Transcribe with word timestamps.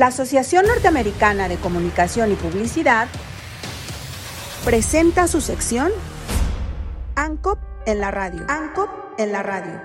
La 0.00 0.06
Asociación 0.06 0.64
Norteamericana 0.64 1.46
de 1.46 1.58
Comunicación 1.58 2.32
y 2.32 2.34
Publicidad 2.34 3.06
presenta 4.64 5.28
su 5.28 5.42
sección 5.42 5.92
ANCOP 7.16 7.58
en 7.84 8.00
la 8.00 8.10
radio. 8.10 8.46
ANCOP 8.48 8.88
en 9.18 9.30
la 9.30 9.42
radio. 9.42 9.78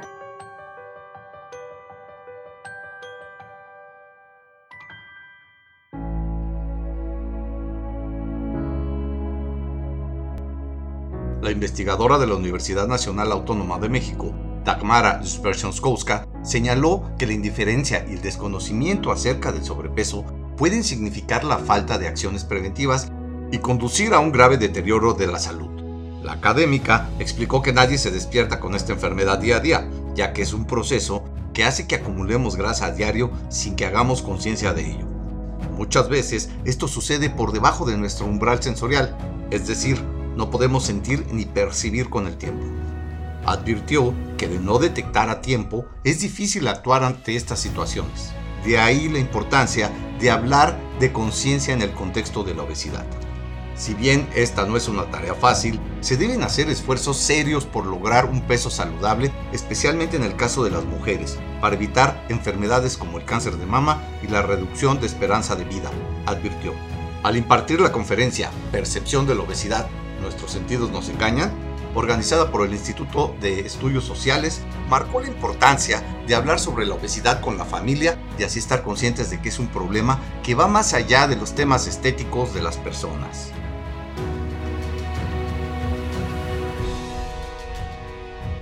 La 11.42 11.52
investigadora 11.52 12.18
de 12.20 12.28
la 12.28 12.36
Universidad 12.36 12.88
Nacional 12.88 13.34
Autónoma 13.34 13.80
de 13.80 13.90
México, 13.90 14.34
Dagmara 14.66 15.24
Spersonskowska, 15.24 16.28
señaló 16.44 17.04
que 17.20 17.28
la 17.28 17.34
indiferencia 17.34 18.04
y 18.10 18.14
el 18.14 18.22
desconocimiento 18.22 19.12
acerca 19.12 19.52
del 19.52 19.64
sobrepeso 19.64 20.26
pueden 20.58 20.84
significar 20.84 21.44
la 21.44 21.60
falta 21.60 22.00
de 22.00 22.08
acciones 22.08 22.44
preventivas 22.44 23.12
y 23.52 23.60
conducir 23.60 24.16
a 24.16 24.20
un 24.20 24.32
grave 24.32 24.58
deterioro 24.58 25.14
de 25.14 25.28
la 25.28 25.38
salud. 25.38 25.70
La 26.24 26.34
académica 26.34 27.08
explicó 27.20 27.62
que 27.62 27.74
nadie 27.74 28.00
se 28.00 28.10
despierta 28.10 28.60
con 28.60 28.74
esta 28.74 28.94
enfermedad 28.94 29.38
día 29.38 29.58
a 29.58 29.60
día, 29.60 29.88
ya 30.16 30.34
que 30.34 30.42
es 30.42 30.52
un 30.52 30.66
proceso 30.66 31.24
que 31.54 31.64
hace 31.64 31.86
que 31.86 31.96
acumulemos 31.96 32.56
grasa 32.56 32.88
a 32.88 32.92
diario 32.92 33.30
sin 33.50 33.76
que 33.76 33.86
hagamos 33.86 34.24
conciencia 34.24 34.74
de 34.74 34.90
ello. 34.90 35.06
Muchas 35.78 36.10
veces 36.10 36.50
esto 36.66 36.88
sucede 36.88 37.30
por 37.30 37.52
debajo 37.52 37.86
de 37.86 37.98
nuestro 37.98 38.26
umbral 38.26 38.64
sensorial, 38.64 39.16
es 39.52 39.68
decir, 39.68 40.02
no 40.36 40.50
podemos 40.50 40.86
sentir 40.86 41.28
ni 41.32 41.46
percibir 41.46 42.10
con 42.10 42.26
el 42.26 42.38
tiempo. 42.38 42.66
Advirtió 43.46 44.14
que 44.38 44.48
de 44.48 44.60
no 44.60 44.80
detectar 44.80 45.30
a 45.30 45.42
tiempo 45.42 45.86
es 46.04 46.20
difícil 46.20 46.68
actuar 46.68 47.04
ante 47.04 47.36
estas 47.36 47.60
situaciones. 47.60 48.32
De 48.66 48.80
ahí 48.80 49.08
la 49.08 49.20
importancia 49.20 49.92
de 50.20 50.32
hablar 50.32 50.80
de 51.00 51.12
conciencia 51.12 51.74
en 51.74 51.82
el 51.82 51.92
contexto 51.92 52.44
de 52.44 52.56
la 52.56 52.64
obesidad. 52.64 53.06
Si 53.76 53.94
bien 53.94 54.28
esta 54.34 54.66
no 54.66 54.78
es 54.78 54.88
una 54.88 55.12
tarea 55.12 55.36
fácil, 55.36 55.82
se 56.00 56.16
deben 56.16 56.44
hacer 56.44 56.70
esfuerzos 56.70 57.18
serios 57.18 57.66
por 57.66 57.86
lograr 57.86 58.26
un 58.26 58.42
peso 58.42 58.70
saludable, 58.70 59.32
especialmente 59.52 60.16
en 60.16 60.24
el 60.24 60.38
caso 60.38 60.64
de 60.64 60.72
las 60.72 60.86
mujeres, 60.86 61.38
para 61.60 61.76
evitar 61.76 62.26
enfermedades 62.30 62.96
como 62.96 63.18
el 63.18 63.26
cáncer 63.26 63.58
de 63.58 63.66
mama 63.66 64.02
y 64.24 64.28
la 64.28 64.42
reducción 64.42 65.02
de 65.02 65.08
esperanza 65.08 65.58
de 65.58 65.66
vida, 65.66 65.92
advirtió. 66.26 66.74
Al 67.24 67.36
impartir 67.36 67.82
la 67.82 67.92
conferencia 67.92 68.50
Percepción 68.72 69.28
de 69.28 69.36
la 69.36 69.42
obesidad, 69.42 69.88
nuestros 70.22 70.52
sentidos 70.52 70.90
nos 70.90 71.10
engañan, 71.10 71.52
organizada 71.96 72.52
por 72.52 72.66
el 72.66 72.74
Instituto 72.74 73.36
de 73.42 73.62
Estudios 73.62 74.04
Sociales, 74.04 74.62
marcó 74.90 75.22
la 75.22 75.28
importancia 75.28 76.04
de 76.28 76.36
hablar 76.36 76.60
sobre 76.60 76.86
la 76.86 76.96
obesidad 76.96 77.42
con 77.42 77.58
la 77.58 77.66
familia 77.66 78.20
y 78.38 78.44
así 78.44 78.60
estar 78.60 78.84
conscientes 78.84 79.30
de 79.32 79.42
que 79.42 79.50
es 79.50 79.60
un 79.60 79.68
problema 79.68 80.20
que 80.44 80.56
va 80.56 80.68
más 80.68 80.94
allá 80.94 81.28
de 81.28 81.38
los 81.38 81.56
temas 81.56 81.88
estéticos 81.88 82.54
de 82.54 82.62
las 82.62 82.78
personas. 82.78 83.52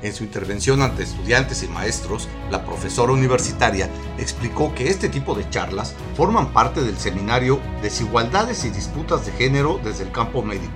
En 0.03 0.13
su 0.13 0.25
intervención 0.25 0.81
ante 0.81 1.03
estudiantes 1.03 1.63
y 1.63 1.69
maestros, 1.69 2.27
la 2.51 2.65
profesora 2.65 3.13
universitaria 3.13 3.89
explicó 4.17 4.75
que 4.75 4.89
este 4.89 5.07
tipo 5.07 5.33
de 5.33 5.49
charlas 5.49 5.95
forman 6.17 6.51
parte 6.51 6.81
del 6.81 6.97
seminario 6.97 7.61
Desigualdades 7.81 8.65
y 8.65 8.69
Disputas 8.69 9.25
de 9.25 9.31
Género 9.31 9.79
desde 9.81 10.03
el 10.03 10.11
campo 10.11 10.43
médico 10.43 10.73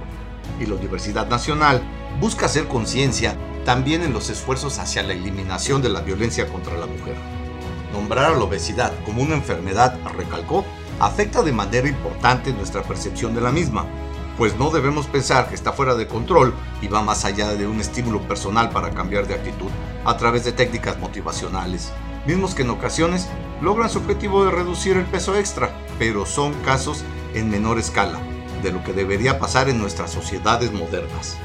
y 0.62 0.66
la 0.66 0.76
Universidad 0.76 1.28
Nacional 1.28 1.82
busca 2.20 2.48
hacer 2.48 2.68
conciencia 2.68 3.36
también 3.66 4.02
en 4.02 4.14
los 4.14 4.30
esfuerzos 4.30 4.80
hacia 4.80 5.04
la 5.04 5.14
eliminación 5.14 5.82
de 5.82 5.90
la 5.90 6.02
violencia 6.02 6.48
contra 6.48 6.78
la 6.78 6.86
mujer. 6.86 7.16
Nombrar 7.92 8.32
a 8.32 8.38
la 8.38 8.44
obesidad 8.44 8.94
como 9.06 9.22
una 9.22 9.36
enfermedad, 9.36 10.00
recalcó, 10.16 10.66
afecta 11.00 11.42
de 11.44 11.52
manera 11.52 11.88
importante 11.88 12.54
nuestra 12.54 12.82
percepción 12.84 13.36
de 13.36 13.42
la 13.42 13.52
misma, 13.52 13.86
pues 14.38 14.56
no 14.58 14.70
debemos 14.70 15.08
pensar 15.08 15.50
que 15.50 15.56
está 15.56 15.74
fuera 15.74 15.96
de 15.96 16.08
control 16.08 16.54
y 16.82 16.88
va 16.88 17.02
más 17.02 17.26
allá 17.26 17.56
de 17.56 17.68
un 17.68 17.82
estímulo 17.82 18.22
personal 18.22 18.70
para 18.70 18.92
cambiar 18.92 19.28
de 19.28 19.34
actitud 19.34 19.70
a 20.06 20.16
través 20.16 20.46
de 20.46 20.52
técnicas 20.52 21.00
motivacionales, 21.00 21.92
mismos 22.26 22.54
que 22.54 22.62
en 22.62 22.70
ocasiones 22.70 23.28
logran 23.62 23.90
su 23.90 23.98
objetivo 23.98 24.46
de 24.46 24.52
reducir 24.52 24.96
el 24.96 25.06
peso 25.06 25.36
extra, 25.36 25.72
pero 25.98 26.26
son 26.26 26.54
casos 26.64 27.04
en 27.34 27.50
menor 27.50 27.80
escala 27.80 28.20
de 28.62 28.72
lo 28.72 28.84
que 28.84 28.94
debería 28.94 29.40
pasar 29.40 29.70
en 29.70 29.80
nuestras 29.80 30.12
sociedades 30.12 30.72
modernas. 30.72 31.38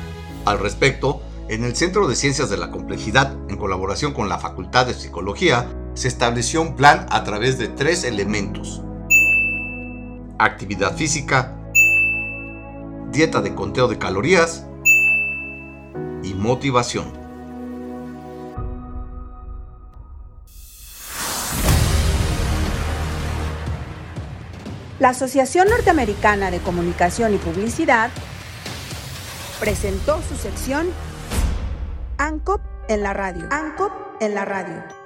Al 0.44 0.58
respecto, 0.58 1.22
en 1.48 1.62
el 1.62 1.76
Centro 1.76 2.08
de 2.08 2.16
Ciencias 2.16 2.50
de 2.50 2.56
la 2.56 2.72
Complejidad, 2.72 3.32
en 3.48 3.56
colaboración 3.56 4.12
con 4.12 4.28
la 4.28 4.38
Facultad 4.38 4.86
de 4.86 4.94
Psicología, 4.94 5.68
se 5.94 6.08
estableció 6.08 6.60
un 6.60 6.74
plan 6.74 7.06
a 7.10 7.22
través 7.22 7.58
de 7.58 7.68
tres 7.68 8.02
elementos. 8.02 8.82
Actividad 10.38 10.96
física, 10.96 11.56
dieta 13.12 13.40
de 13.40 13.54
conteo 13.54 13.86
de 13.86 13.98
calorías 13.98 14.66
y 16.24 16.34
motivación. 16.34 17.22
La 24.98 25.10
Asociación 25.10 25.68
Norteamericana 25.68 26.50
de 26.50 26.58
Comunicación 26.58 27.34
y 27.34 27.36
Publicidad 27.36 28.10
presentó 29.62 30.20
su 30.22 30.34
sección 30.34 30.88
ANCOP 32.18 32.60
en 32.88 33.04
la 33.04 33.12
radio. 33.12 33.46
ANCOP 33.52 33.92
en 34.20 34.34
la 34.34 34.44
radio. 34.44 35.01